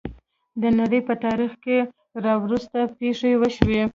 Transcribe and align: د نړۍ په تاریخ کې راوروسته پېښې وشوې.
د 0.61 0.63
نړۍ 0.79 1.01
په 1.07 1.13
تاریخ 1.25 1.53
کې 1.63 1.77
راوروسته 2.25 2.79
پېښې 2.99 3.31
وشوې. 3.41 3.81